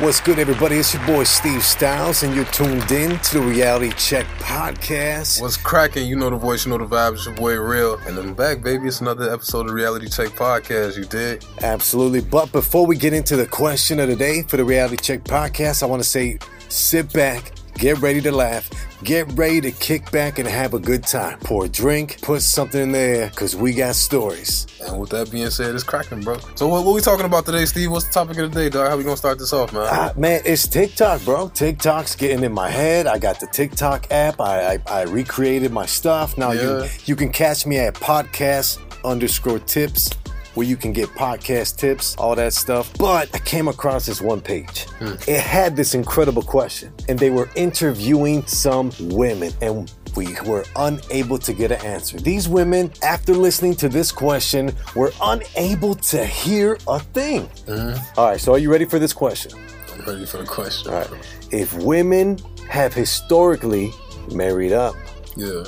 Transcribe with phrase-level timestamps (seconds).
[0.00, 0.78] What's good, everybody?
[0.78, 5.40] It's your boy Steve Stylez, and you're tuned in to the Reality Check podcast.
[5.40, 6.08] What's cracking?
[6.08, 7.12] You know the voice, you know the vibes.
[7.14, 8.88] It's your boy Real, and I'm back, baby.
[8.88, 10.96] It's another episode of Reality Check podcast.
[10.96, 11.46] You did?
[11.62, 12.22] Absolutely.
[12.22, 15.84] But before we get into the question of the day for the Reality Check podcast,
[15.84, 18.70] I want to say sit back, get ready to laugh,
[19.02, 21.38] get ready to kick back and have a good time.
[21.40, 24.66] Pour a drink, put something in there, because we got stories.
[24.82, 26.38] And with that being said, it's cracking, bro.
[26.54, 27.90] So what, what we talking about today, Steve?
[27.90, 28.88] What's the topic of the day, dog?
[28.88, 29.86] How we gonna start this off, man?
[29.90, 31.48] Ah, man, it's TikTok, bro.
[31.48, 33.06] TikTok's getting in my head.
[33.06, 34.40] I got the TikTok app.
[34.40, 36.36] I I, I recreated my stuff.
[36.36, 40.10] Now you you can catch me at podcast underscore tips,
[40.54, 42.92] where you can get podcast tips, all that stuff.
[42.98, 44.84] But I came across this one page.
[44.98, 45.14] Hmm.
[45.28, 51.38] It had this incredible question, and they were interviewing some women, and we were unable
[51.38, 52.18] to get an answer.
[52.18, 57.46] These women, after listening to this question, were unable to hear a thing.
[57.66, 57.94] Hmm.
[58.16, 59.52] All right, so are you ready for this question?
[59.92, 60.92] I'm ready for the question.
[60.92, 61.10] All right.
[61.50, 63.90] If women have historically
[64.32, 64.94] married up,
[65.36, 65.64] Yeah.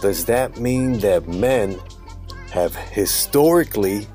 [0.00, 1.78] does that mean that men
[2.50, 4.06] have historically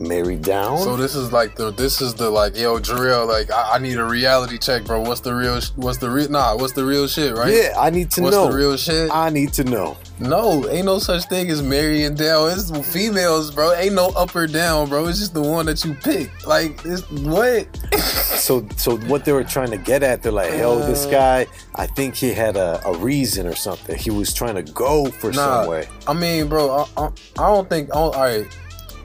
[0.00, 0.78] married down?
[0.78, 3.98] So this is like the this is the like yo Jarrell like I, I need
[3.98, 5.00] a reality check, bro.
[5.02, 5.60] What's the real?
[5.76, 6.28] What's the real?
[6.30, 7.52] Nah, what's the real shit, right?
[7.52, 8.44] yeah, I need to What's know.
[8.44, 9.10] What's the real shit?
[9.12, 9.96] I need to know.
[10.20, 12.50] No, ain't no such thing as marrying down.
[12.50, 13.72] It's females, bro.
[13.74, 15.06] Ain't no up or down, bro.
[15.06, 16.28] It's just the one that you pick.
[16.46, 17.66] Like, it's, what?
[18.38, 21.10] So, so what they were trying to get at, they're like, "Hell, this Uh.
[21.10, 23.98] guy, I think he had a, a reason or something.
[23.98, 27.46] He was trying to go for Nah, some way." I mean, bro, I, I, I
[27.48, 27.90] don't think.
[27.90, 28.46] I don't, all right,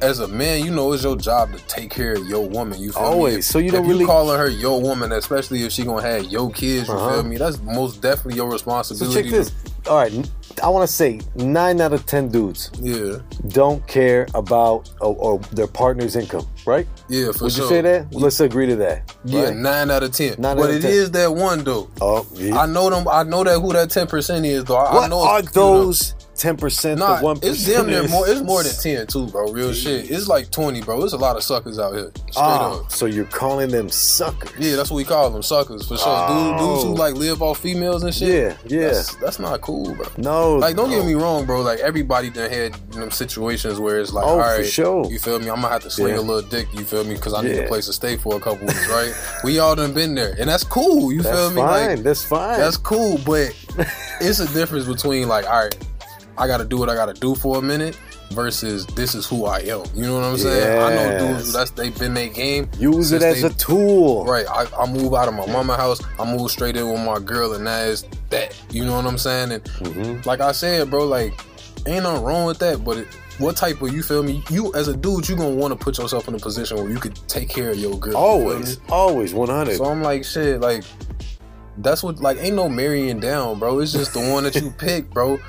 [0.04, 2.80] as a man, you know, it's your job to take care of your woman.
[2.80, 3.08] You feel me?
[3.08, 3.38] Always.
[3.38, 6.52] If- So you don't really- calling her your woman, especially if she gonna have your
[6.52, 6.88] kids.
[6.88, 7.14] You Uh-huh.
[7.14, 7.38] feel me?
[7.38, 9.14] That's most definitely your responsibility.
[9.16, 9.52] So check this.
[9.90, 10.14] All right,
[10.64, 13.18] I want to say nine out of ten dudes Yeah,
[13.50, 16.88] don't care about or, or their partner's income, right?
[17.10, 17.64] yeah, for Would sure.
[17.66, 18.06] you say that?
[18.14, 19.14] Let's agree to that.
[19.26, 20.36] Yeah, nine out of ten.
[20.38, 20.92] Nine but out of it 10.
[20.92, 21.90] is that one though.
[22.00, 22.58] Oh, yeah.
[22.60, 23.06] I know them.
[23.12, 24.78] I know that who that ten percent is though.
[24.78, 27.00] I, what I know are it's, you know, those ten percent?
[27.00, 28.28] Nah, the one it's damn near more.
[28.28, 29.52] It's more than ten too, bro.
[29.52, 30.10] Real shit.
[30.10, 31.00] It's like twenty, bro.
[31.00, 32.12] There's a lot of suckers out here.
[32.16, 32.92] Straight Ah, up.
[32.92, 34.52] so you're calling them suckers?
[34.60, 36.06] Yeah, that's what we call them, suckers for sure.
[36.08, 36.52] Oh.
[36.58, 38.58] Dudes, dudes who like live off females and shit.
[38.68, 38.88] Yeah, yeah.
[38.90, 40.06] That's, that's not cool, bro.
[40.18, 40.98] No, Like, don't no.
[40.98, 41.62] get me wrong, bro.
[41.62, 45.06] Like, everybody done had them situations where it's like, Oh, all for sure.
[45.12, 45.50] you feel me?
[45.50, 46.20] I'm gonna have to sling Yeah.
[46.20, 47.16] a little dick, you feel me?
[47.16, 49.14] Because I need a place to stay for a couple weeks, right?
[49.44, 51.12] we all done been there, and that's cool.
[51.12, 51.56] You That's feel me?
[51.62, 51.96] That's fine.
[51.96, 52.60] Like, that's fine.
[52.60, 53.56] that's cool, but
[54.22, 55.76] it's a difference between like, all right,
[56.38, 57.98] I gotta do what I gotta do for a minute
[58.32, 59.84] versus this is who I am.
[59.94, 60.82] You know what I'm saying?
[60.82, 61.54] I know dudes Yes.
[61.54, 62.70] that's they've been their game.
[62.80, 64.26] Use it as they- a tool.
[64.26, 66.02] Right, I, I move out of my mama house.
[66.20, 68.60] I move straight in with my girl, and that is that.
[68.72, 69.52] You know what I'm saying?
[69.52, 70.26] And Mhm.
[70.26, 71.34] like I said, bro, like
[71.86, 72.84] ain't nothing wrong with that.
[72.84, 73.08] But it,
[73.38, 74.44] what type of you feel me?
[74.50, 76.98] You as a dude, you gonna want to put yourself in a position where you
[76.98, 78.16] could take care of your girl.
[78.18, 79.78] Always, always, one hundred.
[79.78, 80.84] So I'm like, shit, like
[81.78, 83.80] that's what like ain't no marrying down, bro.
[83.80, 85.40] It's just the one that you pick, bro.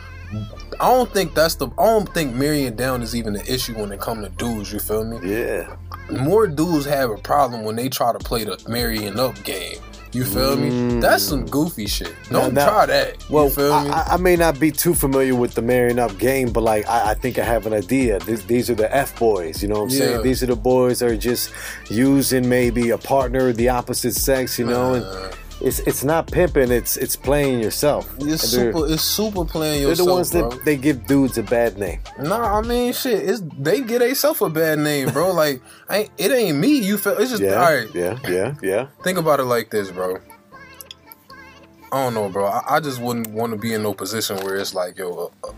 [0.80, 1.68] I don't think that's the.
[1.78, 4.72] I don't think marrying down is even an issue when it comes to dudes.
[4.72, 5.18] You feel me?
[5.28, 5.76] Yeah.
[6.10, 9.78] more dudes have a problem when they try to play the marrying up game.
[10.12, 10.70] You feel me?
[10.70, 11.00] Mm.
[11.00, 12.14] That's some goofy shit.
[12.30, 13.28] Don't Now- now- try that.
[13.28, 13.90] Well, you feel me?
[13.90, 17.10] I, I- may not be too familiar with the marrying up game, but like I,
[17.10, 18.20] I think I have an idea.
[18.20, 19.60] These, these are the F boys.
[19.60, 19.98] You know what I'm Yeah.
[19.98, 20.22] saying?
[20.22, 21.50] These are the boys that are just
[21.90, 24.56] using maybe a partner of the opposite sex.
[24.56, 25.30] You know, and Uh,
[25.60, 26.70] it's it's not pimping.
[26.70, 28.14] It's it's playing yourself.
[28.20, 28.86] it's super.
[28.86, 29.96] It's super playing yourself.
[29.96, 30.50] They're the ones bro.
[30.50, 32.00] that they give dudes a bad name.
[32.18, 33.28] Nah, I mean, shit.
[33.28, 35.32] It's they get themselves a bad name, bro.
[35.32, 36.78] like, ain't it ain't me.
[36.78, 37.16] You feel?
[37.18, 37.88] It's just Yeah, all right.
[37.94, 38.88] yeah, yeah, yeah.
[39.02, 40.18] Think about it like this, bro.
[41.92, 42.46] I don't know, bro.
[42.46, 45.48] I, I just wouldn't want to be in no position where it's like, yo, uh,
[45.48, 45.52] uh,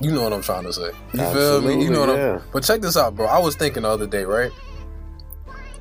[0.00, 0.90] you know what I'm trying to say.
[1.12, 1.84] You feel me?
[1.84, 2.34] You know what yeah.
[2.34, 2.42] I'm.
[2.52, 3.26] But check this out, bro.
[3.26, 4.50] I was thinking the other day, right?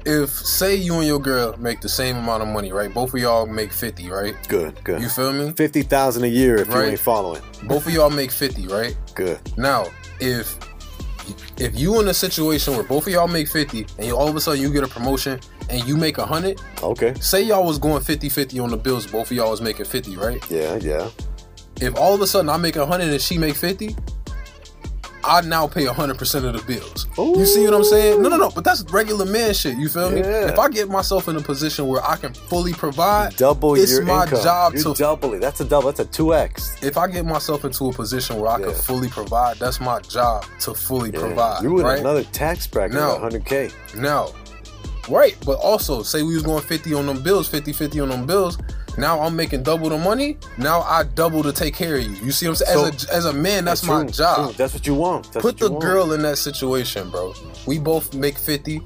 [0.10, 2.94] If say you and your girl make the same amount of money, right?
[2.94, 4.36] Both of y'all make fifty, right?
[4.48, 5.02] Good, good.
[5.02, 5.52] You feel me?
[5.52, 6.90] Fifty thousand a year if you Right.
[6.92, 7.42] ain't following.
[7.64, 8.96] Both of y'all make fifty, right?
[9.16, 9.40] Good.
[9.58, 9.88] Now,
[10.22, 10.56] if
[11.58, 14.36] if you in a situation where both of y'all make 50 and you, all of
[14.38, 15.38] a sudden you get a promotion
[15.70, 17.14] and you make 100 Okay.
[17.20, 20.40] say y'all was going 50-50 on the bills both of y'all was making 50 right
[20.50, 21.10] Yeah, yeah.
[21.82, 23.94] if all of a sudden I make 100 and she make 50
[25.28, 27.06] I now pay 100% of the bills.
[27.18, 28.22] You see what I'm saying?
[28.22, 28.50] No, no, no.
[28.50, 29.78] But that's regular man shit.
[29.78, 30.22] You feel me?
[30.22, 30.48] Yeah.
[30.52, 34.24] If I get myself in a position where I can fully provide, Double it's my
[34.24, 34.42] income.
[34.44, 35.40] job you to double it.
[35.42, 35.88] That's a double.
[35.88, 36.82] That's a two X.
[36.82, 38.66] if I get myself into a position where I Yeah.
[38.68, 41.62] can fully provide, that's my job to fully provide.
[41.64, 42.00] You in right?
[42.00, 43.18] another tax bracket No.
[43.22, 43.72] 100k.
[43.98, 44.30] Now,
[45.10, 48.26] right, but also say we was going 50 on them bills, 50 50 on them
[48.26, 48.58] bills.
[48.98, 50.38] Now I'm making double the money.
[50.58, 52.10] Now I double to take care of you.
[52.26, 52.94] You see what I'm saying?
[52.96, 54.48] as, a, as a man, that's, my true, job.
[54.50, 54.58] true.
[54.58, 55.32] That's what you want.
[55.32, 55.82] That's Put the want.
[55.84, 57.34] girl in that situation, bro.
[57.68, 58.82] We both make 50.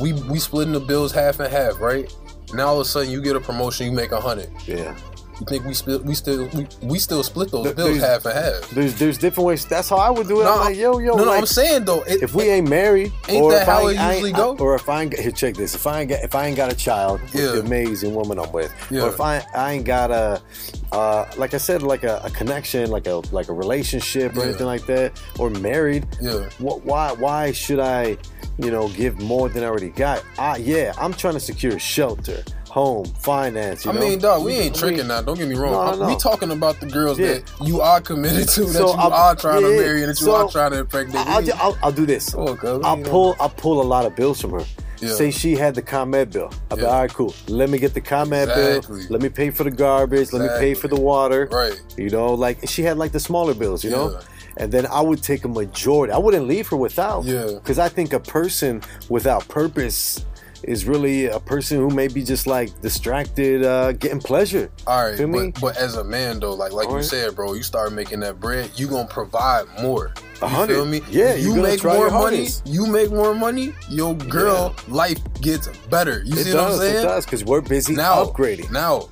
[0.00, 2.14] We we splitting the bills half and half, right?
[2.52, 4.50] Now all of a sudden you get a promotion, you make a hundred.
[4.66, 4.94] Yeah.
[5.40, 8.70] You think we still we still we, we still split those bills half and half?
[8.70, 9.64] There's there's different ways.
[9.64, 10.44] That's how I would do it.
[10.46, 11.32] I'm like, yo, yo, no, no.
[11.32, 13.98] I'm saying though, it, if we ain't married, Ain't or that if how I, it
[13.98, 14.56] I usually ain't- go?
[14.58, 15.76] or if I ain't here, check this.
[15.76, 17.52] If I ain't got, if I ain't got a child with Yeah.
[17.52, 19.02] the amazing woman I'm with, Yeah.
[19.02, 20.42] or if I I ain't got a,
[20.90, 24.44] uh, like I said, like a, a connection, like a like a relationship or Yeah.
[24.46, 28.16] anything like that, or married, yeah, what, why why should I,
[28.58, 30.24] you know, give more than I already got?
[30.36, 32.42] I, yeah, I'm trying to secure shelter,
[32.78, 33.84] home, finance.
[33.84, 34.00] You I know?
[34.00, 35.20] mean, dog, we ain't tricking now.
[35.22, 35.98] Don't get me wrong.
[35.98, 36.08] No, no.
[36.14, 37.34] We talking about the girls Yeah.
[37.34, 40.20] that you are committed to, that So you I'm- are trying to marry, and that
[40.20, 41.26] you so are trying to impregnate.
[41.26, 42.34] I'll, I'll, I'll do this.
[42.34, 43.10] On, cuz, I'll know.
[43.10, 44.64] pull I'll pull a lot of bills from her.
[45.00, 45.10] Yeah.
[45.14, 46.50] Say she had the ComEd bill.
[46.72, 47.32] I'll be all right, cool.
[47.46, 49.00] Let me get the ComEd Exactly.
[49.02, 49.06] bill.
[49.10, 50.32] Let me pay for the garbage.
[50.32, 51.48] Let me pay for the water.
[51.52, 51.80] Right.
[51.96, 53.84] You know, like she had like the smaller bills.
[53.84, 54.18] You know.
[54.56, 56.12] And then I would take a majority.
[56.12, 57.24] I wouldn't leave her without.
[57.24, 57.46] Yeah.
[57.54, 60.24] Because I think a person without purpose
[60.64, 64.70] is really a person who may be just like distracted, uh, getting pleasure.
[64.86, 65.50] All right, Feel me?
[65.52, 67.04] but, but as a man though, like like you Alright.
[67.04, 70.12] said, bro, you start making that bread, you gonna provide more.
[70.40, 70.74] A You hundred.
[70.74, 71.00] feel me?
[71.10, 72.48] Yeah, you make more money.
[72.64, 73.74] You make more money.
[73.88, 76.22] Your girl life gets better.
[76.24, 76.54] You It see does.
[76.54, 76.96] what I'm saying?
[76.98, 78.70] It does because we're busy Now, upgrading.
[78.70, 79.08] now,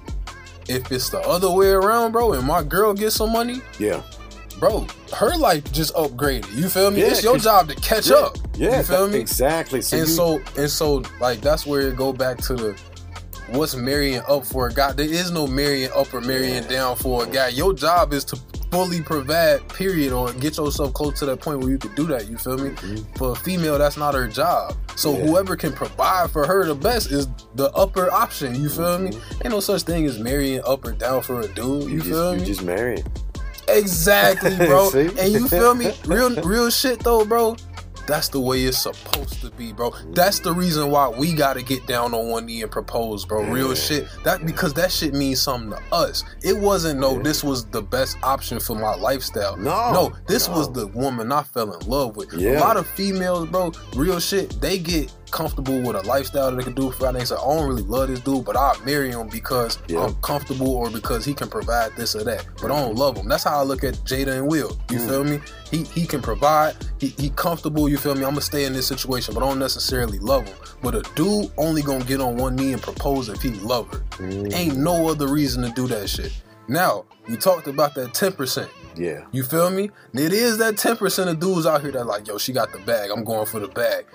[0.69, 4.03] if it's the other way around, bro, and my girl gets some money, Yeah.
[4.59, 6.53] Bro, her life just upgraded.
[6.57, 7.01] You feel me?
[7.01, 8.17] Yeah, it's your job to catch Yeah.
[8.17, 8.37] up.
[8.57, 8.79] Yeah.
[8.79, 9.19] you feel that- me?
[9.21, 9.83] Exactly.
[9.83, 12.77] So and you- so and so like that's where it go back to the
[13.49, 17.23] what's marrying up for a guy there is no marrying up or marrying down for
[17.23, 18.37] a guy your job is to
[18.73, 22.29] fully provide period or get yourself close to that point where you can do that
[22.29, 22.73] you feel me
[23.15, 25.21] for a female that's not her job so Mm-hmm.
[25.21, 25.27] Yeah.
[25.31, 29.13] whoever can provide for her the best is the upper option you feel me
[29.45, 31.91] ain't no such thing as marrying up or down for a dude you, Mm-hmm.
[31.93, 33.05] you just, feel you me just married.
[33.69, 34.91] Exactly, bro.
[34.93, 35.93] And you feel me?
[36.07, 37.57] Real, real shit though, bro.
[38.07, 39.93] That's the way it's supposed to be, bro.
[40.13, 43.43] That's the reason why we gotta get down on one knee and propose, bro.
[43.43, 43.75] Real Yeah.
[43.75, 44.09] shit.
[44.23, 46.23] That because that shit means something to us.
[46.45, 47.17] It wasn't no.
[47.17, 47.23] Yeah.
[47.25, 49.57] This was the best option for my lifestyle.
[49.57, 50.13] No, no.
[50.29, 52.33] This was the woman I fell in love with.
[52.33, 52.59] Yeah.
[52.59, 53.73] A lot of females, bro.
[53.97, 54.61] Real shit.
[54.61, 57.13] They get comfortable with a lifestyle that they can do for.
[57.13, 60.05] They say, I don't really love this dude, but I'll marry him because Yeah.
[60.05, 62.45] I'm comfortable or because he can provide this or that.
[62.61, 63.29] But I don't love him.
[63.29, 64.77] That's how I look at Jada and Will.
[64.91, 65.09] You Mm.
[65.09, 65.41] feel me?
[65.71, 66.75] He he can provide.
[66.99, 67.89] He he comfortable.
[67.89, 68.25] You feel me?
[68.25, 70.57] I'm gonna stay in this situation, but I don't necessarily love him.
[70.83, 73.99] But a dude only gonna get on one knee and propose if he love her.
[74.19, 76.33] Mm, Ain't no other reason to do that shit.
[76.69, 78.71] Now we talked about that ten percent.
[78.97, 79.21] yeah.
[79.33, 79.91] You feel me?
[80.15, 82.79] It is that ten percent of dudes out here that like, yo, she got the
[82.81, 83.11] bag.
[83.11, 84.07] I'm going for the bag.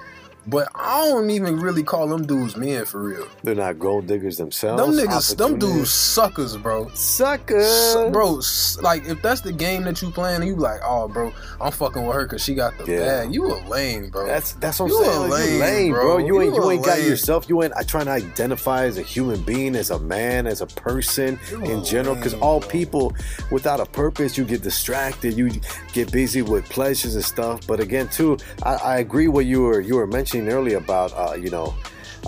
[0.47, 3.27] But I don't even really call them dudes men for real.
[3.43, 4.81] They're not gold diggers themselves.
[4.81, 6.89] Them niggas, them dudes suckers, bro.
[6.95, 11.31] Suckers, bro, s- like if that's the game that you playing, you like, oh, bro,
[11.61, 12.99] I'm fucking with her because she got the Yeah.
[13.25, 13.33] bag.
[13.33, 14.25] You a lame, bro.
[14.25, 15.19] That's that's what I'm You a saying.
[15.21, 16.01] Like, lame, you lame, bro.
[16.03, 16.17] bro.
[16.17, 17.45] You ain't You you, a ain't got yourself.
[17.47, 17.73] You ain't.
[17.75, 21.61] I trying to identify as a human being, as a man, as a person You
[21.63, 22.15] in a general.
[22.15, 22.69] Because all bro.
[22.69, 23.13] people
[23.51, 25.37] without a purpose, you get distracted.
[25.37, 25.51] You
[25.93, 27.59] get busy with pleasures and stuff.
[27.67, 31.33] But again, too, I, I agree what you were you were mentioning earlier about uh,
[31.35, 31.73] you know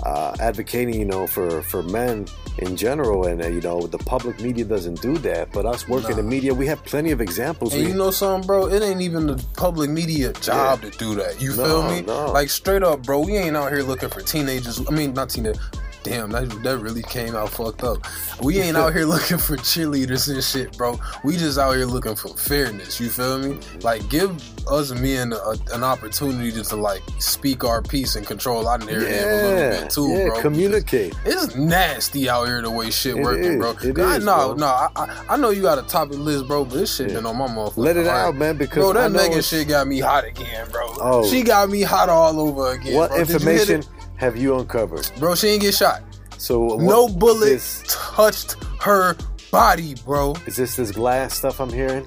[0.04, 2.26] uh, advocating you know for for men
[2.58, 6.10] in general and uh, you know the public media doesn't do that but us working
[6.16, 6.18] Nah.
[6.18, 8.68] in media we have plenty of examples And we, you know something, bro?
[8.68, 11.40] It ain't even the public media job to do that.
[11.40, 12.02] You No, feel me?
[12.02, 12.30] no.
[12.32, 13.20] Like straight up, bro.
[13.20, 14.80] We ain't out here looking for teenagers.
[14.86, 15.60] I mean, not teenagers.
[16.04, 17.98] Damn, that, that really came out fucked up.
[18.42, 21.00] We ain't out here looking for cheerleaders and shit, bro.
[21.24, 23.00] We just out here looking for fairness.
[23.00, 23.58] You feel me?
[23.80, 24.30] Like, give
[24.68, 29.08] us men a, an opportunity to, to like speak our piece and control our narrative
[29.08, 30.40] a little bit too, yeah, bro.
[30.40, 33.70] communicate It's nasty out here the way shit It working, is, bro.
[33.72, 34.54] it is, no, bro.
[34.54, 37.16] no, I, I, I know you got a topic list, bro, but this shit Yeah.
[37.16, 37.76] been on my motherfucker.
[37.76, 38.28] let it heart.
[38.28, 40.86] out man because Bro, that Megan shit got me hot again, bro.
[41.00, 41.26] Oh.
[41.28, 42.94] She got me hot all over again.
[42.94, 43.18] what bro.
[43.24, 43.94] Did you hit information?
[44.16, 46.02] Have you uncovered Bro, she ain't get shot.
[46.38, 49.16] so no bullet this- touched her
[49.50, 50.34] body, bro.
[50.46, 52.06] Is this this glass stuff I'm hearing?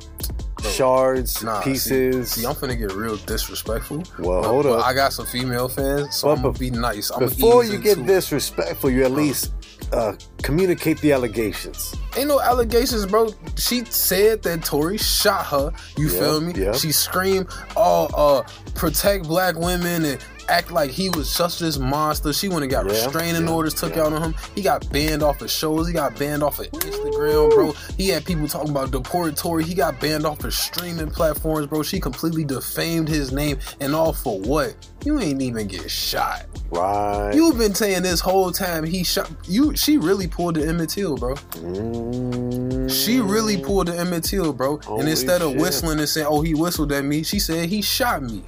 [0.58, 2.32] Bro, Shards, Nah, pieces.
[2.32, 4.04] See, I'm finna get real disrespectful.
[4.20, 4.84] Well, but, hold up.
[4.86, 7.12] I got some female fans, so But I'm gonna be nice.
[7.12, 9.54] I'm Before you get disrespectful, you at least
[9.94, 11.94] uh, communicate the allegations.
[12.18, 13.30] Ain't no allegations, bro.
[13.56, 15.72] She said that Tory shot her.
[15.98, 16.54] You feel me?
[16.56, 16.74] yeah.
[16.74, 20.18] She screamed, "Oh, uh, protect black women and
[20.50, 23.74] act like he was such this monster." She went and got Yeah, restraining yeah, orders
[23.74, 24.04] took yeah.
[24.04, 24.36] out on him.
[24.56, 25.88] He got banned off of shows.
[25.88, 27.74] He got banned off of Instagram, bro.
[27.98, 29.63] He had people talking about deport Tory.
[29.63, 31.84] He got banned off of streaming platforms, bro.
[31.84, 34.75] She completely defamed his name and all for what?
[35.04, 36.46] You ain't even get shot.
[36.70, 37.32] Right.
[37.34, 39.75] You've been saying this whole time he shot you.
[39.75, 41.36] She really pulled the Emmett Till, bro.
[41.36, 42.89] Mm.
[42.92, 44.77] She really pulled the Emmett Till, bro.
[44.77, 47.82] Holy and instead of whistling and saying, "Oh, he whistled at me," she said he
[47.82, 48.44] shot me.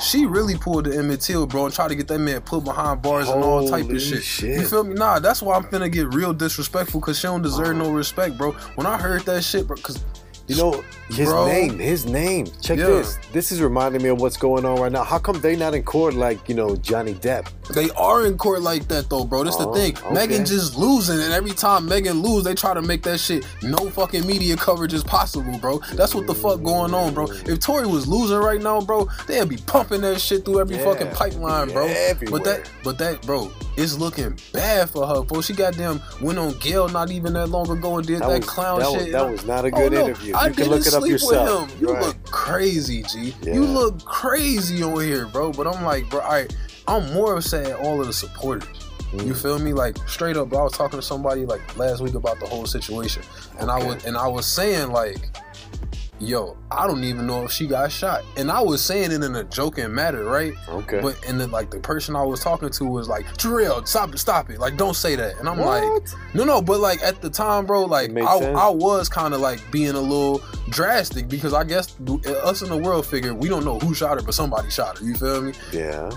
[0.00, 3.02] She really pulled the Emmett Till, bro, and tried to get that man put behind
[3.02, 4.22] bars and all type of shit.
[4.22, 4.58] shit.
[4.60, 4.94] You feel me?
[4.94, 8.52] Nah, that's why I'm finna get real disrespectful because she don't deserve no respect, bro.
[8.74, 10.02] When I heard that shit, bro, because
[10.46, 11.46] You know his Bro.
[11.46, 12.46] name, his name.
[12.62, 12.86] Check Yeah.
[12.86, 13.18] this.
[13.32, 15.04] This is reminding me of what's going on right now.
[15.04, 17.48] How come they not in court like you know Johnny Depp?
[17.74, 19.44] They are in court like that though, bro.
[19.44, 19.96] That's Oh, the thing.
[19.96, 20.14] okay.
[20.14, 23.90] Megan just losing, and every time Megan lose, they try to make that shit no
[23.90, 25.78] fucking media coverage is possible, bro.
[25.94, 27.26] That's what the fuck going on, bro.
[27.26, 30.84] If Tory was losing right now, bro, they'd be pumping that shit through every Yeah,
[30.84, 31.86] fucking pipeline, bro.
[31.86, 32.38] everywhere.
[32.40, 35.40] But that, but that, bro, it's looking bad for her, bro.
[35.42, 38.80] She goddamn went on Gayle not even that long ago and did that, was, clown
[38.80, 39.02] that shit.
[39.04, 40.34] Was, that was not a Oh, good no, interview.
[40.34, 41.62] I you can look it up yourself.
[41.62, 41.80] With him.
[41.88, 42.06] You Right.
[42.06, 43.34] look crazy, G.
[43.42, 43.54] Yeah.
[43.54, 45.52] You look crazy on here, bro.
[45.52, 46.46] But I'm like, bro, I,
[46.88, 48.68] I'm more upset at all of the supporters.
[49.12, 49.42] You Mm.
[49.42, 49.72] feel me?
[49.72, 50.52] Like straight up.
[50.52, 53.22] I was talking to somebody like last week about the whole situation,
[53.58, 55.30] and I was and I was saying like,
[56.20, 59.34] yo, I don't even know if she got shot, and I was saying it in
[59.34, 60.52] a joking matter, right?
[60.68, 61.00] Okay.
[61.00, 64.18] But and then like the person I was talking to was like, Jarrell, stop it,
[64.18, 65.84] stop it, like don't say that, and I'm like.
[65.84, 66.14] What?
[66.34, 68.36] No, no, but like at the time, bro, like I.
[68.52, 71.96] I was kind of like being a little drastic because I guess
[72.42, 75.04] us in the world figure we don't know who shot her, but somebody shot her.
[75.04, 75.52] You feel me?
[75.72, 76.10] yeah.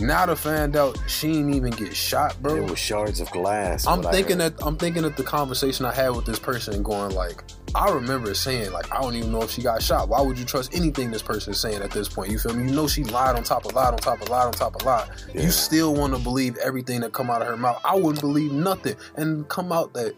[0.00, 2.54] Now to find out she didn't even get shot, bro.
[2.54, 3.84] It was shards of glass.
[3.86, 7.42] I'm thinking that I'm thinking of the conversation I had with this person going like,
[7.74, 10.08] I remember saying like, I don't even know if she got shot.
[10.08, 12.30] Why would you trust anything this person is saying at this point?
[12.30, 12.68] You feel me?
[12.68, 14.84] You know she lied on top of lied on top of lied on top of
[14.84, 15.08] lie.
[15.34, 15.42] Yeah.
[15.42, 17.80] You still want to believe everything that come out of her mouth.
[17.84, 20.14] I wouldn't believe nothing and come out that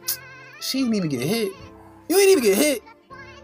[0.60, 1.52] she didn't even get hit.
[2.08, 2.82] You ain't even get hit.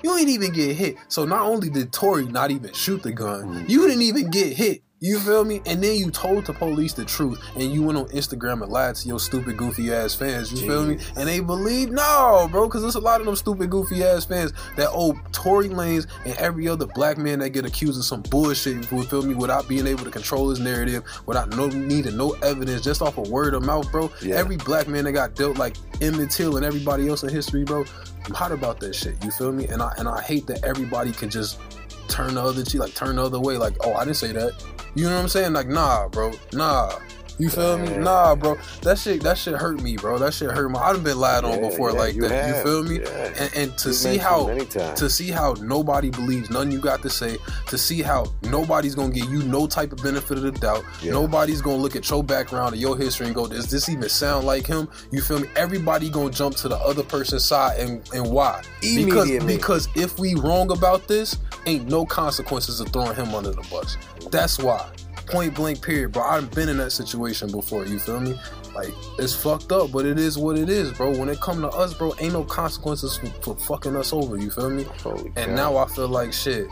[0.03, 0.97] You ain't even get hit.
[1.09, 3.69] So not only did Tory not even shoot the gun, Mhm.
[3.71, 4.83] you didn't even get hit.
[4.99, 5.61] You feel me?
[5.67, 8.95] And then you told the police the truth, and you went on Instagram and lied
[8.95, 10.51] to your stupid, goofy ass fans.
[10.51, 10.99] You feel me?
[11.17, 14.55] And they believe no, bro, because there's a lot of them stupid, goofy ass fans
[14.77, 18.91] that owe Tory Lanez and every other black man that get accused of some bullshit.
[18.91, 19.35] You feel me?
[19.35, 23.29] Without being able to control his narrative, without no needing no evidence, just off of
[23.29, 24.11] word of mouth, bro.
[24.23, 24.37] Yeah.
[24.37, 27.85] Every black man that got dealt like Emmett Till and everybody else in history, bro.
[28.25, 29.23] I'm hot about that shit.
[29.23, 29.67] You feel me?
[29.69, 31.61] And I and I hate that everybody can just
[32.09, 34.53] turn the other cheek, like turn the other way, like, oh, I didn't say that.
[34.95, 35.53] You know what I'm saying?
[35.53, 36.93] Like, nah, bro, nah.
[37.39, 37.97] You feel me?
[37.99, 38.57] Nah, bro.
[38.83, 40.19] That shit, that shit hurt me, bro.
[40.19, 40.77] That shit hurt me.
[40.79, 42.45] I've been lied on Yeah, before yeah, like you that.
[42.45, 42.57] have.
[42.57, 43.01] You feel me?
[43.01, 43.33] Yeah.
[43.39, 47.11] And, and to You see how to see how nobody believes nothing you got to
[47.11, 50.85] say, to see how nobody's gonna give you no type of benefit of the doubt,
[51.05, 54.47] nobody's gonna look at your background or your history and go, "Does this even sound
[54.47, 55.49] like him?" You feel me?
[55.57, 58.63] Everybody gonna jump to the other person's side, and and why?
[58.81, 63.67] Because because if we wrong about this, ain't no consequences of throwing him under the
[63.71, 63.97] bus.
[64.31, 64.89] That's why.
[65.27, 66.23] Point blank, period, bro.
[66.23, 67.85] I've been in that situation before.
[67.85, 68.39] You feel me?
[68.75, 71.17] Like it's fucked up, but it is what it is, bro.
[71.19, 74.37] When it come to us, bro, ain't no consequences for, for fucking us over.
[74.37, 74.85] You feel me?
[75.03, 75.55] Holy And cow.
[75.55, 76.69] now I feel like shit.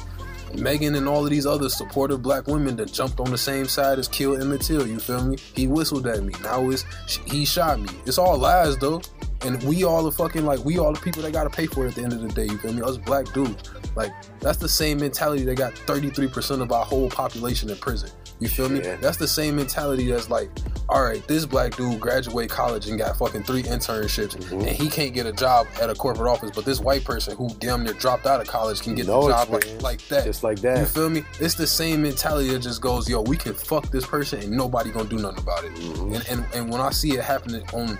[0.56, 3.98] Megan and all of these other supportive black women that jumped on the same side
[3.98, 5.36] as Kill Emmett Till, you feel me?
[5.54, 6.32] He whistled at me.
[6.42, 6.84] Now it's
[7.26, 7.88] he shot me.
[8.06, 9.02] It's all lies though.
[9.42, 11.88] And we all the fucking like we all the people that gotta pay for it
[11.88, 12.82] at the end of the day, you feel me?
[12.82, 13.70] Us black dudes.
[13.96, 18.10] Like that's the same mentality that got 33% of our whole population in prison.
[18.40, 18.80] You feel me?
[18.82, 18.96] Yeah.
[18.96, 20.50] That's the same mentality that's like,
[20.88, 24.52] all right, this black dude graduate college and got fucking three internships Mhm.
[24.60, 27.48] and he can't get a job at a corporate office, but this white person who
[27.60, 30.24] damn near dropped out of college can get No the job like, like that.
[30.24, 30.78] Just like that.
[30.78, 31.24] You feel me?
[31.40, 34.90] It's the same mentality that just goes, yo, we can fuck this person and nobody
[34.90, 35.74] gonna do nothing about it.
[35.76, 36.14] Mhm.
[36.16, 37.98] And, and and when I see it happening on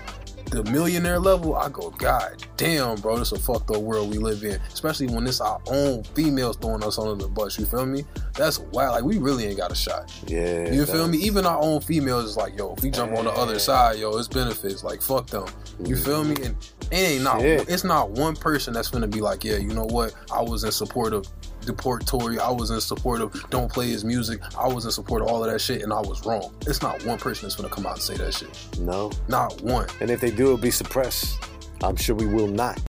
[0.51, 4.17] the millionaire level, I go, God damn, bro, this is a fucked up world we
[4.17, 4.59] live in.
[4.71, 7.57] Especially when it's our own females throwing us under the bus.
[7.59, 8.05] You feel me?
[8.35, 8.93] That's wild.
[8.93, 10.11] Like we really ain't got a shot.
[10.27, 10.71] Yeah.
[10.71, 11.17] You feel me?
[11.19, 14.15] Even our own females is like, yo, if we jump on the other side, yo,
[14.17, 14.83] it's benefits.
[14.83, 15.47] Like fuck them.
[15.83, 16.35] You feel me?
[16.43, 16.55] And
[16.91, 17.67] it ain't not Shit.
[17.69, 20.13] it's not one person that's gonna be like, yeah, you know what?
[20.31, 21.27] I was in support of
[21.65, 22.39] deport Tory.
[22.39, 24.41] I was in support of don't play his music.
[24.57, 26.53] I was in support of all of that shit, and I was wrong.
[26.67, 28.79] It's not one person that's gonna come out and say that shit.
[28.79, 29.11] No.
[29.27, 29.87] Not one.
[30.01, 31.37] And if they do, it'll be suppressed.
[31.83, 32.81] I'm sure we will not.